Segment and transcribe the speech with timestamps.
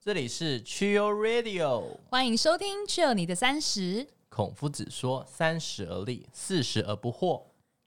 [0.00, 4.04] 这里是 Chill Radio，欢迎收听《Chill 你的三十》。
[4.28, 7.42] 孔夫子说：“三十而立，四十而不惑。”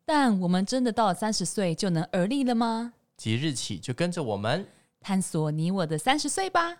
[0.05, 2.93] 但我们真的到了三十岁就能而立了吗？
[3.15, 4.67] 即日起就跟着我们
[4.99, 6.79] 探索你我的三十岁吧！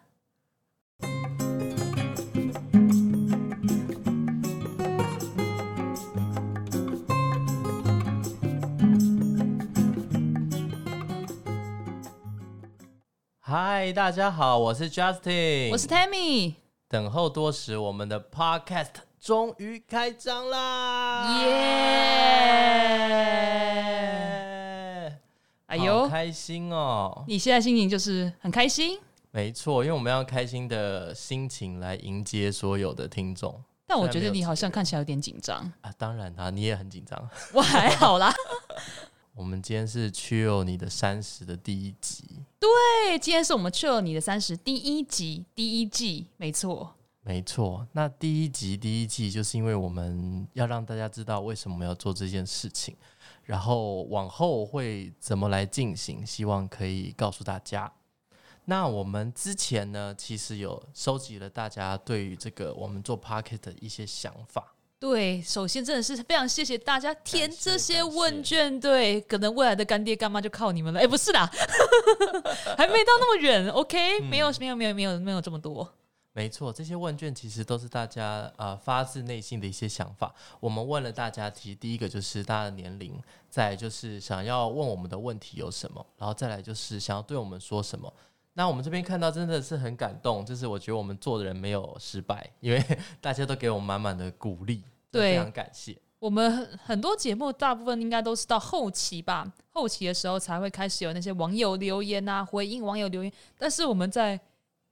[13.51, 16.53] 嗨，大家好，我是 Justin，我是 Tammy。
[16.87, 21.43] 等候多时，我们的 Podcast 终于开张啦！
[21.43, 21.49] 耶！
[25.65, 27.25] 哎呦，开心哦！
[27.27, 28.97] 你现在心情就是很开心？
[29.31, 33.61] 没错，因为我们要开心的心情来迎接所有的听众。
[33.85, 35.91] 但我觉得你好像看起来有点紧张啊！
[35.97, 37.29] 当然啦，你也很紧张。
[37.51, 38.33] 我还好啦。
[39.33, 42.25] 我们今天是 Chill 你的三十的第一集，
[42.59, 47.87] 对，今天是我们 Chill 你的三十第一集第一季，没错，没错。
[47.93, 52.95] 那第一集第一季就是因为我们要让大家知道为什么要做这件事情，
[53.43, 57.91] 然后往后会怎么来进行，希望可以告诉大家。
[58.65, 64.75] 那我们之前呢，其实有收集了大家对于这个我们做 p o c k e t 的一些想法。
[65.01, 68.79] 对，首先真的是非常谢谢大家填这些问卷。
[68.79, 70.99] 对，可能未来的干爹干妈就靠你们了。
[70.99, 71.49] 哎，不是啦，
[72.77, 73.67] 还没到那么远。
[73.69, 75.91] OK，没有，没有，没有，没有，没有这么多。
[76.33, 80.31] 没错，这些问卷其实都是大家呃发自内心的一些想法。
[80.59, 88.13] 我们问了大家，其实第一个就是大家的年龄，再就是想要问我们的问题有什么，然后再来就是想要对我们说什么。
[88.53, 92.85] 那我们这边看到真的是很感动，就是我觉得我们做的人没有失败，因为
[93.19, 94.83] 大家都给我们满满的鼓励。
[95.11, 95.97] 对，非常感谢。
[96.19, 103.33] 我们很很多节目，大部分应该都是到后期吧，后期的时候才会开始有那些网友留言啊，回应网友留言。
[103.57, 104.39] 但是我们在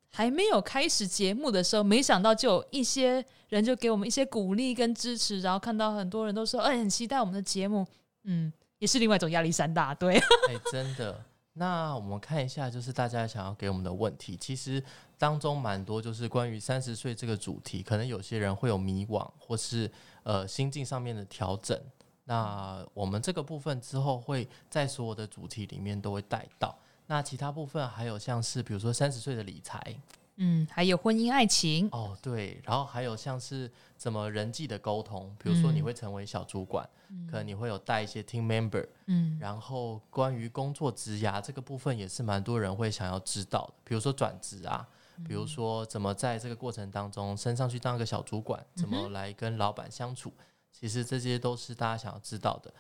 [0.10, 7.86] 还没有开始节目的时候，没想到就有一些人就给我们一些鼓励跟支持，然后看到很多人都说，哎，很期待我们的节目。
[8.24, 9.94] 嗯，也是另外一种压力山大。
[9.94, 10.18] 对，
[10.50, 11.24] 哎，真的。
[11.54, 14.84] 那我们看一下，就是大家想要给我们的问题，其实
[15.20, 19.92] 当中蛮多，就是关于三十岁这个主题，可能有些人会有迷惘，或是
[20.24, 21.80] 呃心境上面的调整。
[22.24, 26.74] 那我们这个部分之后会在所有的主题里面都会带到。
[27.08, 30.00] 那其他部分还有像是比如说三十岁的理财。
[30.42, 36.90] 嗯，还有婚姻爱情哦，对，然后还有像是怎么人际的沟通，比如说你会成为小主管，
[37.30, 44.88] 可能你会有带一些 team member，嗯，然后关于工作职涯这个部分也是蛮多人会想要知道的，比如说转职啊，
[45.26, 50.34] 比如说怎么在这个过程当中升上去当一个小主管，怎么来跟老板相处，
[50.72, 52.74] 其实这些都是大家想要知道的。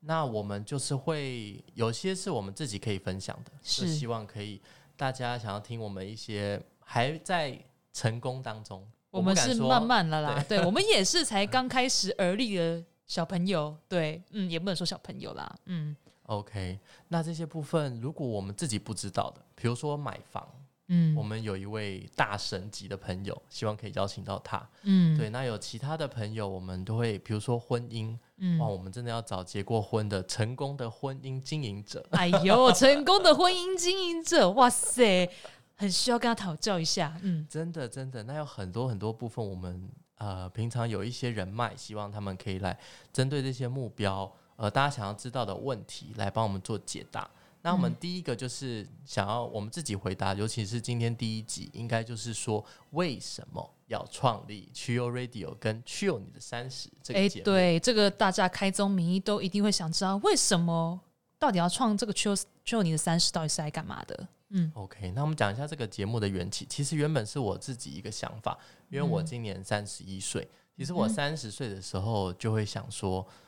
[0.00, 4.60] 那我们就是会有些是我们自己可以分享的，是希望可以
[4.96, 6.62] 大家想要听我们一些。
[6.84, 7.58] 还在
[7.90, 16.78] 成功当中，我们是慢慢的啦，对我们也是才 刚开始而立的小朋友，对，嗯，也不能说小朋友啦，嗯，OK，
[17.08, 20.46] 那这些部分如果我们自己不知道的，比如说买房。
[20.88, 24.68] 嗯，我们有一位大神级的朋友，希望可以邀请到他。
[24.82, 32.04] 嗯，对，那有其他的朋友，我们都会，比如说婚姻，嗯，哇，我们真的要找结过婚的成功的婚姻经营者。
[32.10, 35.30] 哎呦， 成功的婚姻经营者，哇塞，
[35.76, 37.16] 很需要跟他讨教一下。
[37.22, 39.88] 嗯，真的真的，那有很多很多部分，我们
[40.18, 42.76] 呃平常有一些人脉，希望他们可以来
[43.12, 47.30] 针对这些目标，呃，大家想要知道的问题，来帮我们做解答。
[47.64, 57.44] 那我们第一个就是想要我们自己回答，尤其是今天第一集，应该就是说为什么要创立 Chill Radio 跟 Chill 你的三十这个节目？
[57.44, 61.00] 对，这个大家开宗明义都一定会想知道，为什么
[61.38, 64.28] 到底要创这个 Chill Chill 你的三十，到底是来干嘛的？
[64.48, 66.66] 嗯，OK，那我们讲一下这个节目的缘起。
[66.68, 68.58] 其实原本是我自己一个想法，
[68.88, 73.24] 因为我今年三十一岁，其实我三十岁的时候就会想说。
[73.24, 73.38] 嗯，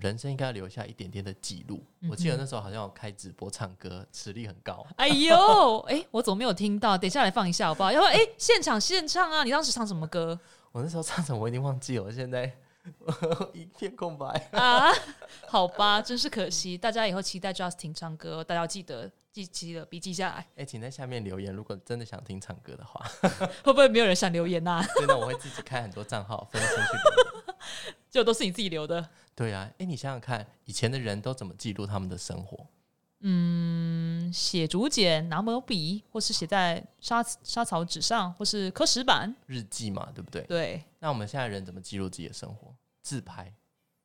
[0.00, 1.82] 人生应该要留下一点点的记录。
[2.10, 4.86] 我记得那时候好像有开直播唱歌，实力很高。
[4.96, 6.96] 哎呦， 哎，我怎么没有听到？
[6.98, 7.90] 等一下来放一下好不好？
[7.90, 9.42] 要不哎，现场现唱啊！
[9.44, 10.38] 你当时唱什么歌？
[10.72, 12.52] 我那时候唱什么我已经忘记了，现在
[13.54, 14.90] 一片空白啊！
[15.48, 16.76] 好吧，真是可惜。
[16.76, 20.46] 大家以后期待 Justin 唱歌，大家要记得记记了笔记下来。
[20.56, 23.00] 哎，请在下面留言，如果真的想听唱歌的话，
[23.64, 24.84] 会不会没有人想留言呐？
[24.98, 27.43] 真的，我会自己开很多账号分身去
[28.14, 28.22] 留。
[28.22, 32.66] 就都是你自己留的，对啊，哎，你想想看，以前的人都怎么记录他们的生活？
[33.26, 40.42] 嗯，写竹简，拿毛笔，或是写在沙沙草纸上，或是刻石板，日记嘛，对不对？
[40.42, 40.84] 对。
[41.00, 42.74] 那我们现在人怎么记录自己的生活？
[43.02, 43.52] 自拍，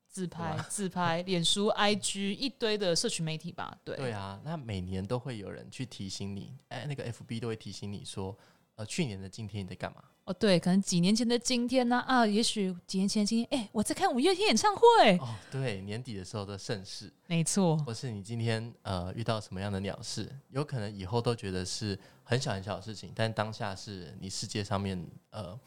[0.08, 3.78] 自拍，自拍， 脸书、IG 一堆的社群媒体吧？
[3.84, 3.96] 对。
[3.98, 8.36] 对啊，那每年都会有人去提醒你，哎，那个 FB 都会提醒你说。
[8.76, 10.02] 呃，去年的今天你在干嘛？
[10.30, 12.02] 哦，对，可能几年前的今天呢？
[12.02, 15.18] 啊，也许几年前今天，哎，我在看五月天演唱会。
[15.18, 17.76] 哦，对，年底的时候的盛事，没错。
[17.78, 25.60] 或是你今天呃遇到什么样的鸟事，有可能以后都觉得是很小很小的事情，但当下是你世界上面呃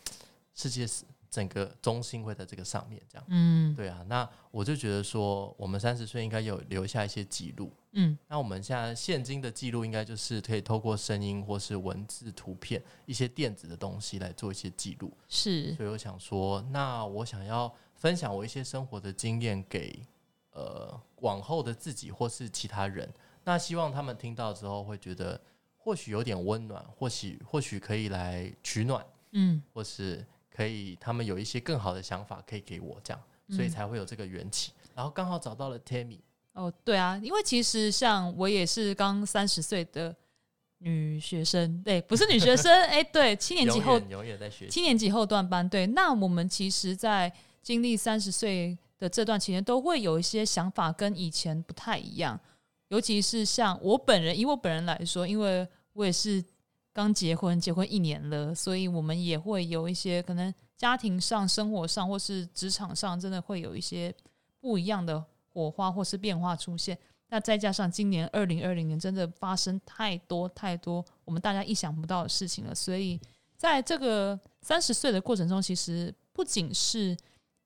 [0.54, 1.02] 世界是。
[1.32, 19.99] 整个中心会在这个上面，这样，嗯，对啊，那我就觉得说，我们三十岁应该有留下一些记录，嗯，那我们现在现今的记录应该就是可以透过声音或是文字、图片一些电子的东西来做一些记录，是，所以我想说，那我想要分享我一些生活的经验给
[20.50, 23.11] 呃往后的自己或是其他人，
[23.43, 25.40] 那希望他们听到之后会觉得
[25.79, 30.23] 或许有点温暖，或许或许可以来取暖，嗯，或是。
[30.54, 34.72] 可以，他们有一些更好的想法可以给我，这样，所以才会有这个缘起。
[34.94, 36.19] 然后刚好找到了 Tammy。
[36.52, 40.14] 哦，对啊，因为其实像我也是刚三十岁的
[40.78, 45.66] 女学生，对，不是女学生， 哎，对，七年级后永远在学，七年级后段班。
[45.66, 47.32] 对，那我们其实，在
[47.62, 52.38] 经历三十岁的这段期间，都会有一些想法跟以前不太一样，
[52.88, 56.44] 尤其是像我本人，以我本人来说，因为我也是。
[56.92, 64.14] 刚结婚，结婚一年了，所以我们也会有一些可能家庭上、生活上或是职场上，真的会有一些
[64.60, 66.98] 不一样的火花或是变化出现。
[67.28, 72.74] 那再加上今年二零二零年，真的发生太多太多我们大家意想不到的事情了。
[72.74, 73.18] 所以
[73.56, 77.16] 在这个三十岁的过程中，其实不仅是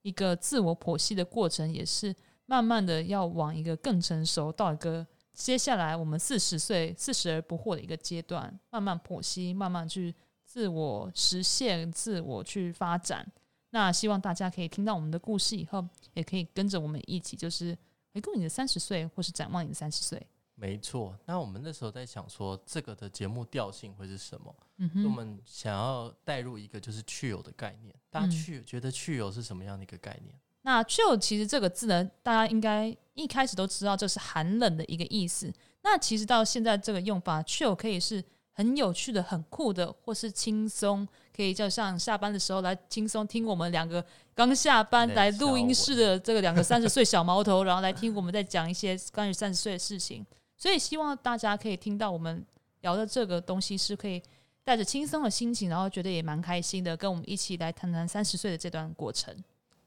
[0.02, 2.14] 一个自我剖析的过程，也是
[2.44, 5.04] 慢慢的要往一个更成熟到一个。
[5.36, 10.12] 接下来，我们四十岁四十而不惑的一个阶段，慢慢剖析，慢慢去
[10.44, 13.30] 自我实现、自我去发展。
[13.70, 17.76] 那希望大家可以听到我们的故事以后，也可以跟着我们一起，就是
[18.14, 20.26] 回顾你的三十岁，或是展望你的三十岁。
[20.54, 21.14] 没错。
[21.26, 24.56] 那我们那时候在想说，这个的节目调性会是什么？
[24.78, 25.04] 嗯哼。
[25.04, 27.94] 我们想要带入一个就是去游的概念。
[28.08, 30.34] 大家去觉得去游是什么样的一个概念？
[30.66, 35.48] 那 chill 其实这个字呢，大家应该一开始都知道这是寒冷的一个意思。
[35.82, 38.20] 那其实到现在这个用法，chill 可以是
[38.50, 44.04] 很有趣的、很酷的，或是轻松，可以就像下班的时候来轻松听我们两个
[44.34, 50.26] 刚下班来录音室的这个两个三十岁小毛头，然后来听我们在讲一些关于三十岁的事情。
[50.56, 52.44] 所以希望大家可以听到我们
[52.80, 54.20] 聊的这个东西，是可以
[54.64, 59.32] 带着轻松的心情，然后觉得也蛮开心的，跟我们一起来谈谈三十岁的这段过程。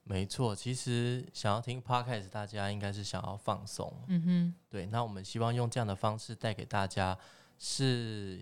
[0.09, 3.93] 没错，其实想要听 podcast，大家应该是想要放松。
[4.07, 4.87] 嗯哼，对。
[4.87, 7.15] 那我们希望用这样的方式带给大家，
[7.59, 8.39] 是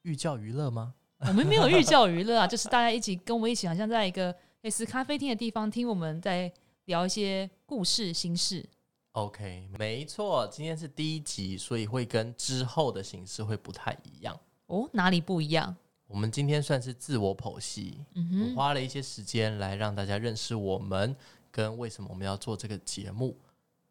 [0.00, 0.94] 寓教于乐吗？
[1.28, 6.50] 我们没有寓教于乐啊，就是大家一起跟我们一起，好像在一个类似咖啡厅的地方，听我们在
[6.86, 8.66] 聊一些故事心事。
[9.12, 14.34] OK，没错，今天是第一集，所以会跟之后的形式会不太一样。
[14.68, 15.76] 哦，哪里不一样？
[16.10, 21.14] 我们今天算是自我剖析，我花了一些时间来让大家认识我们，
[21.52, 23.36] 跟为什么我们要做这个节目。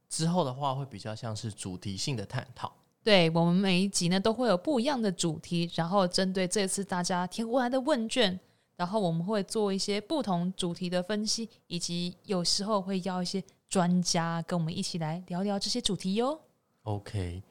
[0.09, 2.73] 之后的话会比较像是主题性的探讨。
[3.01, 8.37] 对我们每一集呢都会有不一样的主题，然后针对这次大家填过来的问卷，
[8.75, 16.41] 然后我们会做一些不同主题的分析，以及有时候会邀一些专家跟我们一起来聊聊这些主题哟。
[16.81, 17.41] OK，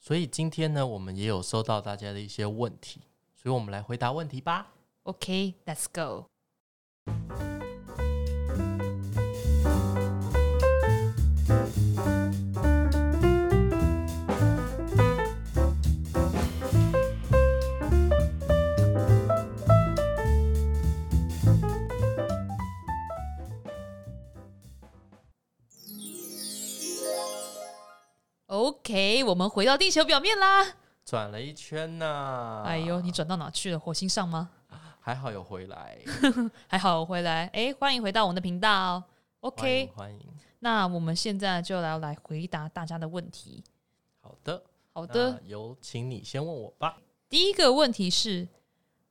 [0.00, 3.02] 所以今天呢，我们也有收到大家的一些问题。
[3.46, 4.72] 所以我们来回答问题吧。
[5.04, 6.26] OK，Let's go。
[28.46, 30.85] OK，我们回到地球表面啦。
[31.06, 33.78] 转了一圈呢，哎呦，你转到哪去了？
[33.78, 34.50] 火星上吗？
[34.98, 35.96] 还好有回来，
[36.66, 37.46] 还好有回来。
[37.52, 39.00] 哎，欢迎回到我们的频道。
[39.38, 40.20] OK，欢迎。
[40.58, 43.62] 那我们现在就来来回答大家的问题。
[44.18, 44.60] 好的，
[44.92, 46.98] 好的，有请你先问我吧。
[47.28, 48.48] 第一个问题是，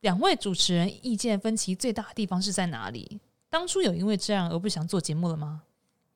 [0.01, 3.21] 两位主持人意见分歧最大的地方是在哪里？
[3.49, 5.63] 当初有因为这样而不想做节目了吗？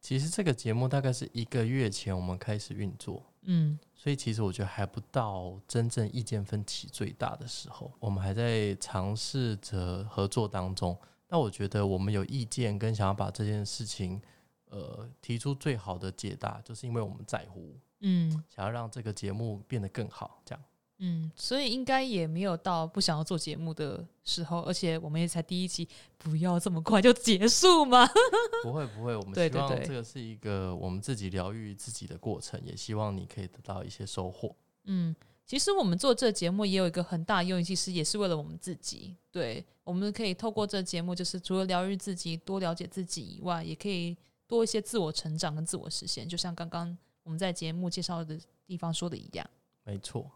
[0.01, 3.23] 其实这个节目大概是一个月前我们开始运作。
[3.41, 3.77] 嗯。
[3.93, 10.97] 所以其实我觉得还不到真正意见分歧最大的时候，我们还在尝试着合作当中。
[11.27, 14.21] 那我觉得我们有意见跟想要把这件事情，
[14.69, 20.63] 呃，提出最好的解答，就是因为我们在乎，嗯，想要让这个节目变得更好，这样。
[21.01, 25.87] 嗯，所以应该也没有到不想要做节目的时候，而且我们也才第一集，
[26.17, 28.05] 不要这么快就结束嘛。
[28.63, 34.53] 不会不会，我们希望这个是一个我们自己疗愈自己的过程，也希望你可以得到一些收获。
[34.83, 35.15] 嗯，
[35.45, 39.15] 其实我们做这节目也有一个很大的用意，其实也是为了我们自己。
[39.31, 46.27] 对，我们可以透过这节目，就是除了疗愈自己、多了解自己以外，也可以多一些自我成长跟自我实现。
[46.27, 49.49] 就像刚刚我们在节目介绍的地方说的一样。
[49.85, 50.29] 没错。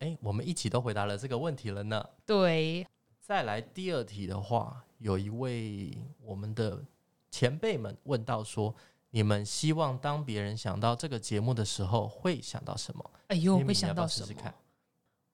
[0.00, 2.06] 哎，我们一起都回答了这个问题了呢。
[2.26, 2.86] 对。
[3.20, 6.84] 再来第二题的话，有一位我们的
[7.30, 8.74] 前辈们问到说。
[9.12, 13.10] 你们希望当别人想到这个节目的时候，会想到什么？
[13.26, 14.54] 哎呦，会想到什么？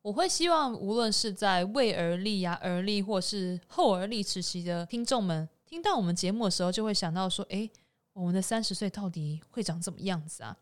[0.01, 7.69] 我会希望，无论是在未而立呀、而立，或是后而立时期的听众们，听到我们节目的时候，就会想到说：“哎，
[8.15, 10.57] 我们的三十岁到底会长怎么样子啊？”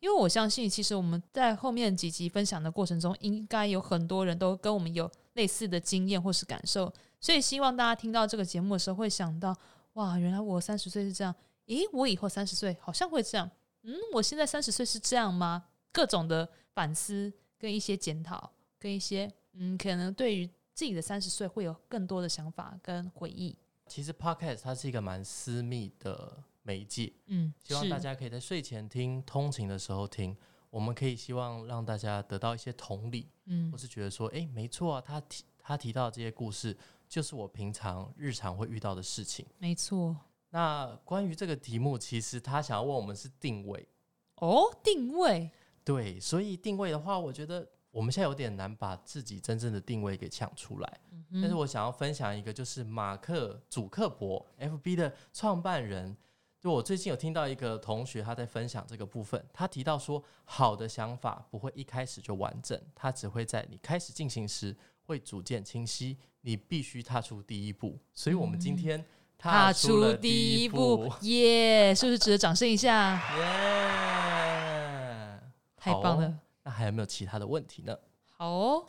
[0.00, 9.56] 因为我相信，其实我们在后面几集分享的过程中，应该有很多人都跟我们有类似的经验或是感受，所以希望大家听到这个节目的时候，会想到
[9.94, 11.34] ：“哇，原来我三十岁是这样。”
[11.66, 13.50] 咦，我以后三十岁好像会这样。
[13.82, 15.64] 嗯，我现在三十岁是这样吗？
[15.92, 23.56] 各种的反思跟一些检讨，跟一些嗯，可能对于自己的三十岁会有更多的想法跟回忆。
[23.86, 30.36] 其实 Podcast 它是一个蛮私密的媒介，嗯，希望大家可以在睡前听、通勤的时候听。
[30.68, 36.76] 我们可以希望让大家得到一些同理，嗯，或是觉得说，哎，没错啊，他提他提到这些故事，
[37.08, 40.14] 就是我平常日常会遇到的事情，没错。
[40.50, 43.88] 那关于这个题目，其实他想要问我们是定位。
[44.36, 45.50] 哦，定位。
[45.82, 51.00] 对，所以定位的话，我觉得我们现在有点难把自己真正的定位给抢出来。
[51.32, 56.14] 但是我想要分享一个，就是马克祖克伯 FB 的创办人，
[56.60, 67.98] 就我最近有听到一个同学他在分享这个部分，他提到说，好的想法不会一开始就完整，它只会在你开始进行时会逐渐清晰，你必须踏出第一步。
[68.12, 69.04] 所以我们今天。
[69.40, 71.94] 踏出第一步，耶！
[71.94, 73.14] 是不是值得掌声一下？
[73.38, 75.40] 耶！
[75.76, 76.40] 太棒了。
[76.64, 77.96] 那还有没有其他的问题呢？
[78.36, 78.84] 好哦，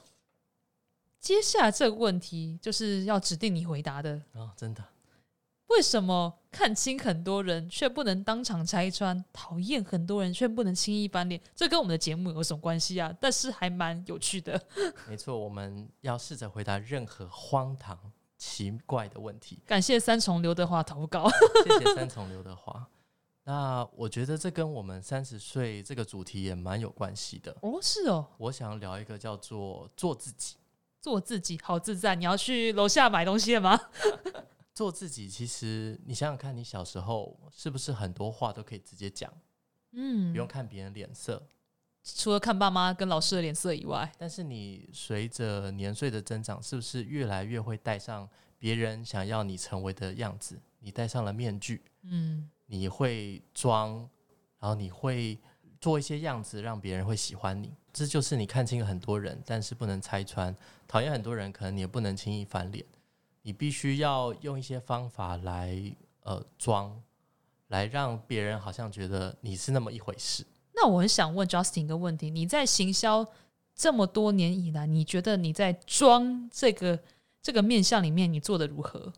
[1.19, 4.83] 接下来这个问题就是要指定你回答的哦，真的？
[5.67, 11.39] 为什么看清很多人却不能当场拆穿，讨厌很多人却不能轻易翻脸？
[11.55, 13.13] 这跟我们的节目有什么关系啊？
[13.19, 14.61] 但是还蛮有趣的。
[15.07, 17.97] 没错，我们要试着回答任何荒唐。
[18.41, 19.59] 奇怪的问题。
[19.65, 21.29] 感谢三重刘德华投稿，
[21.65, 22.87] 谢谢三重刘德华。
[23.43, 27.53] 那我觉得这跟我们三十岁这个主题也蛮有关系的。
[27.59, 28.25] 哦，是哦。
[28.37, 30.55] 我想聊一个叫做做自己，
[31.01, 32.15] 做自己好自在。
[32.15, 33.77] 你要去楼下买东西了吗？
[34.79, 39.29] 做自己，其实你想想看，你小时候是不是很多话都可以直接讲？
[39.91, 41.45] 嗯，不用看别人脸色。
[42.01, 50.57] 除了看爸妈跟老师的脸色以外，但是你随着年岁的增长，是不是越来越会戴上别人想要你成为的样子？
[50.79, 53.97] 你戴上了面具，嗯，你会装，
[54.59, 55.37] 然后你会
[55.81, 57.75] 做一些样子，让别人会喜欢你。
[57.91, 60.53] 这就是你看清了很多人，但是不能拆穿；
[60.87, 62.85] 讨厌很多人，可能你也不能轻易翻脸。
[63.41, 65.79] 你必须要用一些方法来
[66.23, 67.01] 呃装，
[67.67, 70.45] 来让别人好像觉得你是那么一回事。
[70.73, 73.25] 那我很想问 Justin 一个问题：你在行销
[73.75, 76.99] 这么多年以来，你觉得你在装这个
[77.41, 79.11] 这个面相里面，你做的如何？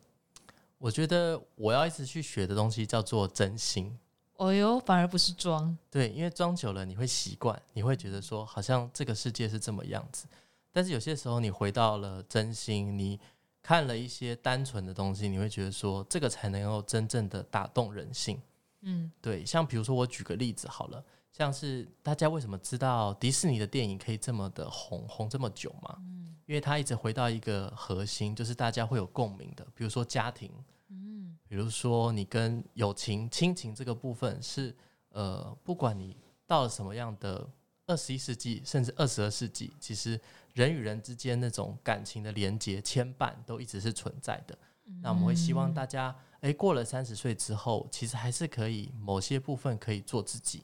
[0.77, 3.95] 我觉得我要一直去学的东西叫做真心。
[4.37, 5.77] 哦哟，反而不是装。
[5.91, 10.25] 对，因为装久了你会习惯，你会觉得说好像这个世界是这么样子。
[10.71, 13.19] 但是有些时候你回到了真心，你
[13.61, 18.41] 看了一些单纯的东西，你会觉得说这个才能够真正的打动人性。
[18.81, 19.45] 嗯，对。
[19.45, 21.03] 像比如说我举个例子好了。
[21.33, 25.95] 像是大家为什么知道迪士尼的电影可以这么的红红这么久嘛？
[25.99, 30.51] 嗯，因为它一直回到一个核心，就是大家会有共鸣的，比如说家庭，
[30.89, 34.75] 嗯，比如说你跟友情、亲情这个部分是
[35.11, 37.49] 呃，不管你到了什么样的
[37.87, 40.19] 二十一世纪，甚至二十二世纪，其实
[40.53, 44.57] 人与人之间那种感情的连接、牵绊都一直是存在的。
[45.01, 50.63] 那我们会希望大家，哎，过了三十岁之后，其实还是可以某些部分可以做自己。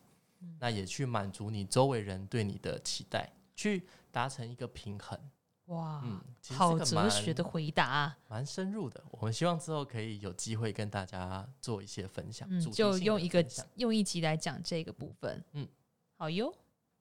[0.60, 5.18] 那也去满足你周围人对你的期待，去达成一个平衡。
[5.66, 9.04] 哇，嗯，好哲学的回答，蛮深入的。
[9.12, 15.44] 我们希望之后可以有机会跟大家做一些分享，就用一个用一集来讲这个部分。
[15.54, 15.68] 嗯，
[16.16, 16.54] 好哟。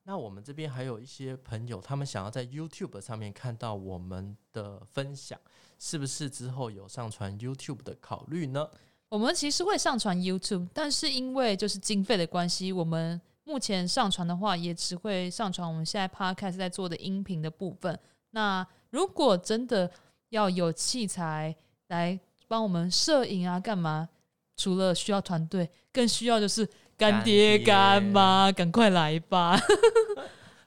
[0.08, 5.36] 那我们这边还有一些朋友，他们想要在 YouTube 上面看到我们的分享，
[5.80, 8.68] 是不是之后有上传 YouTube 的考虑呢？
[9.08, 17.98] 我们其实会上传 YouTube，但是因为就是经费的关系，我们目前上传的话，也只会上传我们现在 Podcast 在做的音频的部分。
[18.30, 19.90] 那如果真的
[20.28, 21.54] 要有器材
[21.88, 24.08] 来帮我们摄影啊，干嘛？
[24.56, 29.58] 除了需要团队，更需要就是干爹干妈，赶快来吧！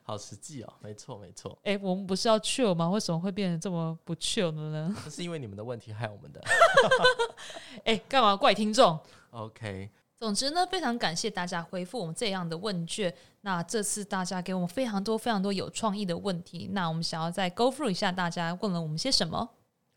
[0.03, 1.55] 好实际哦，没错没错。
[1.63, 2.89] 哎，我们不是要 chill 吗？
[2.89, 4.95] 为什么会变得这么不 chill 的呢？
[5.05, 6.41] 这是因为你们的问题害我们的。
[7.85, 8.99] 哎，干嘛怪听众
[9.31, 9.89] ？OK。
[10.19, 13.13] 总之呢，非常感谢大家回复我们这样的问卷。
[13.41, 19.47] 那这次大家给我们非常多非常多有创意的问题，那我们想要再 go through 一下大家问了我们些什么。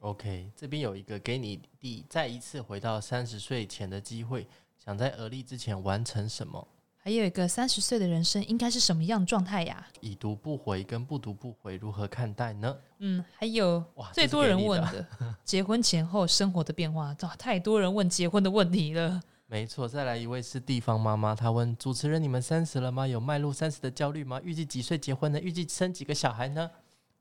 [0.02, 4.48] OK，这边有一个给你第再一次回到三十岁前的机会，
[4.84, 6.66] 想在而立之前完成什么？
[6.96, 9.86] 还有一个三十岁的人生应该是什么样状态呀？
[10.00, 12.76] 已读不回跟不读不回如何看待呢？
[12.98, 15.06] 嗯，还有哇最多人问的
[15.44, 19.22] 结婚前后生活的变化，哇，太多人问结婚的问题了。
[19.46, 23.06] 没错，再来一位是地方妈妈，她问主持人：“你们三十了吗？
[23.06, 24.40] 有迈入三十的焦虑吗？
[24.42, 25.38] 预计几岁结婚呢？
[25.40, 26.68] 预计生几个小孩呢？”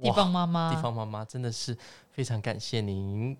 [0.01, 1.77] 地方妈妈，地方妈妈真的是
[2.09, 3.37] 非常感谢您，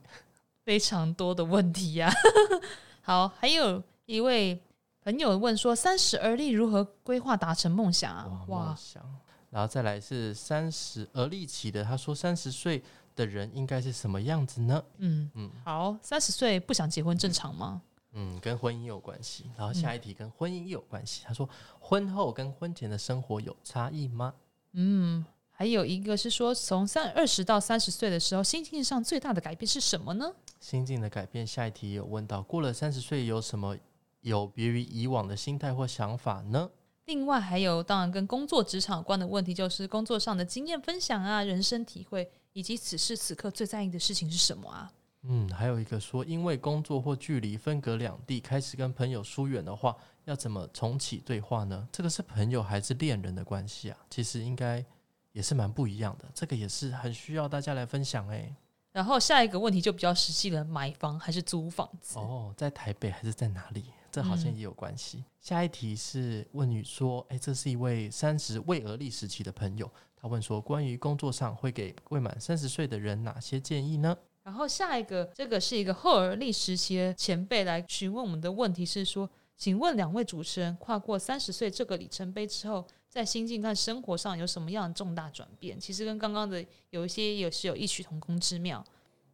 [0.63, 2.11] 非常多的问题呀。
[3.01, 4.61] 好，还有一位
[5.03, 9.03] 朋友问说：“三十而立如何规划达成梦想啊？”哇，想，
[9.49, 12.83] 然后再来是三十而立起的，他说：“三十岁
[13.15, 17.81] 的人应该是什么样子呢？”嗯嗯，好，三十岁不想结婚正常吗？
[18.13, 19.49] 嗯，跟婚姻有关系。
[19.57, 21.23] 然后下一题跟婚姻有关系。
[21.25, 21.49] 他说，
[21.79, 24.33] 婚后跟婚前的生活有差异吗？
[24.73, 25.25] 嗯，
[25.61, 30.33] 还有一个是说，从三二十到三十岁的时候，心境上最大的改变是什么呢？
[30.59, 33.77] 心境的改变，下一题有问到，过了三十岁有什么
[34.21, 36.67] 有别于以往的心态或想法呢？
[37.05, 44.91] 另外还有，当然跟工作职场有关的问题，就是工作上的经验分享啊，人生体会，以及此时此刻最在意的事情是什么啊？
[45.21, 51.87] 嗯，还有一个说，因为工作或距离分隔两地，开始跟朋友疏远的话，要怎么重启对话呢？
[51.91, 53.97] 这个是朋友还是恋人的关系啊？
[54.09, 54.83] 其实应该
[55.31, 58.53] 也是蛮不一样的，这个也是很需要大家来分享诶。
[58.91, 62.19] 然后下一个问题就比较实际了，买房还是租房子？
[62.19, 63.85] 哦，在台北还是在哪里？
[64.11, 65.23] 这好像也有关系。
[65.39, 74.17] 下一题是问你说，哎，这是一位三十未而立时期的朋友，他问说，关于工作上会给未满三十岁的人哪些建议呢？
[74.43, 85.77] 然后下一个，这个是一个后而立时期的前辈来询问我们的问题是说，请问两位主持人跨过三十岁这个里程碑之后，在心境和生活上有什么样的重大转变？
[85.77, 88.81] 其实跟刚刚的有一些也是有异曲同工之妙。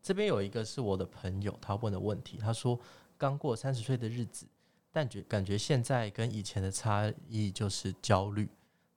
[0.01, 2.79] 这边有一个是我的朋友，他问的问题，他说
[3.19, 4.47] 刚过三十岁的日子，
[4.91, 8.49] 但觉感觉现在跟以前的差异就是焦虑。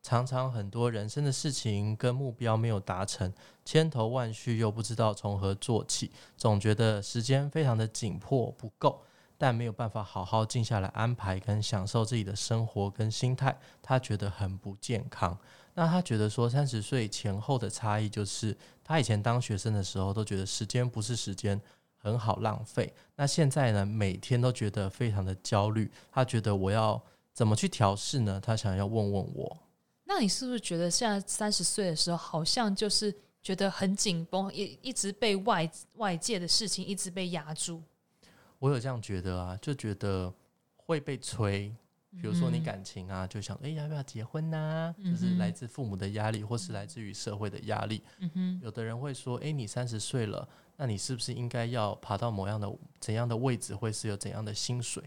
[0.03, 3.31] 常常很多人生的事情跟目标没有达成，
[3.67, 9.03] 千头万绪又不知道从何做起，总觉得时间非常的紧迫不够，
[9.41, 15.35] 但没有办法好好静下来安排跟享受自己的生活跟心态，他觉得很不健康。
[15.73, 21.59] 那他觉得说三十岁前后的差异就是，他以前当学生的时候都觉得时间不是时间，
[21.97, 22.93] 很好浪费。
[23.17, 25.91] 那现在呢，每天都觉得非常的焦虑。
[26.13, 28.39] 他觉得我要怎么去调试呢？
[28.39, 29.57] 他想要问问我。
[30.05, 37.81] 那你是不是觉得现在三十岁的时候，好像就是觉得很紧绷，一一直被外外界的事情一直被压住？
[38.61, 40.33] 我有这样觉得啊，就觉得
[40.77, 41.75] 会被催。
[42.21, 44.93] 比如说你感情啊，就想哎要不要结婚呐？
[45.05, 48.03] 就是来自父母的压力，或是来自于社会的压力。
[48.61, 52.69] 有的人会说，哎，你三十岁了，那你是不是应该要爬到某样的
[52.99, 55.03] 怎样的位置，会是有怎样的薪水？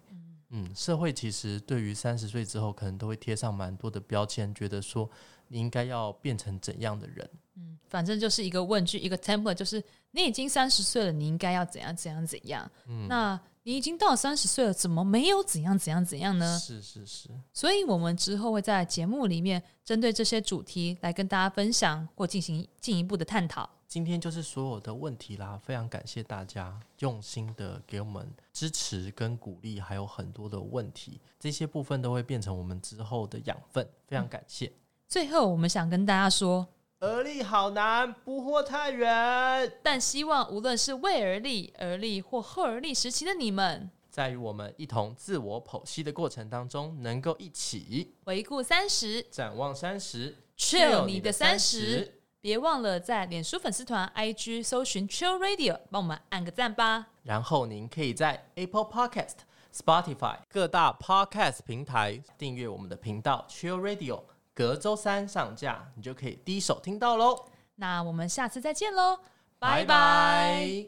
[0.51, 5.09] 嗯，社会其实对于三十岁之后，可能都会贴上蛮多的标签，觉得说
[5.49, 7.29] 你应该要变成怎样的人。
[7.55, 12.69] 嗯，反正就是一个问句，一个 template，就是你已经三十岁了，你应该要怎样怎样怎样。
[12.87, 16.59] 嗯，那你已经到三十岁了，怎么没有怎样怎样怎样呢？
[16.59, 17.29] 是是是。
[17.53, 23.69] 所以我们之后会在节目里面针对这些主题来跟大家分享或进行进一步的探讨。
[23.87, 34.71] 今天就是所有的问题啦，非常感谢大家用心的给我们支持跟鼓励，还有很多的问题，这些部分都会变成我们之后的养分，非常感谢。
[35.07, 36.67] 最后，我们想跟大家说，
[37.05, 52.21] 而立好难，不惑太远，但希望无论是为而立、而立或后而立时期的你们，在与我们一同自我剖析的过程当中，能够一起回顾三十，展望三十，chill 你的三十。
[52.39, 57.07] 别忘了在脸书粉丝团、IG 搜寻 Chill Radio，帮我们按个赞吧。
[57.23, 59.39] 然后您可以在 Apple Podcast、
[59.73, 67.45] Spotify 各大 Podcast 平台订阅我们的频道 Chill Radio，隔周三上架，你就可以第一首听到喽。
[67.75, 69.19] 那我们下次再见喽，
[69.59, 70.87] 拜拜。